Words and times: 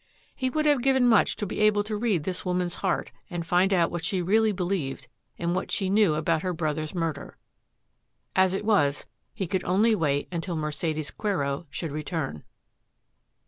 He 0.33 0.49
would 0.49 0.65
have 0.65 0.81
given 0.81 1.05
much 1.07 1.35
to 1.35 1.45
be 1.45 1.59
able 1.59 1.83
to 1.83 1.95
read 1.95 2.23
this 2.23 2.43
woman's 2.43 2.73
heart 2.81 3.11
and 3.29 3.45
find 3.45 3.71
out 3.71 3.91
what 3.91 4.03
she 4.03 4.19
really 4.19 4.51
be 4.51 4.63
lieved 4.63 5.05
and 5.37 5.53
what 5.53 5.69
she 5.69 5.91
knew 5.91 6.15
about 6.15 6.41
her 6.41 6.53
brother's 6.53 6.95
mur 6.95 7.13
der. 7.13 7.37
As 8.35 8.55
it 8.55 8.65
was, 8.65 9.05
he 9.31 9.45
could 9.45 9.63
only 9.63 9.93
wait 9.93 10.27
until 10.31 10.55
Mercedes 10.55 11.11
Quero 11.11 11.67
should 11.69 11.91
return. 11.91 12.43